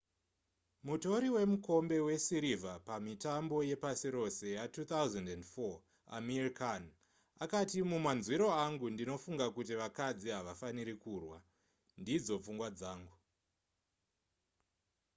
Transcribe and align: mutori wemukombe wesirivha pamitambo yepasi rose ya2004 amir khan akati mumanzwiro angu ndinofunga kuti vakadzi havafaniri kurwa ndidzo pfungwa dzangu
mutori 0.87 1.27
wemukombe 1.35 1.97
wesirivha 2.07 2.73
pamitambo 2.87 3.57
yepasi 3.69 4.07
rose 4.15 4.47
ya2004 4.57 5.75
amir 6.17 6.45
khan 6.59 6.83
akati 7.43 7.77
mumanzwiro 7.89 8.47
angu 8.65 8.85
ndinofunga 8.93 9.45
kuti 9.55 9.73
vakadzi 9.81 10.27
havafaniri 10.35 10.95
kurwa 11.03 11.37
ndidzo 12.01 12.33
pfungwa 12.41 12.69
dzangu 12.77 13.15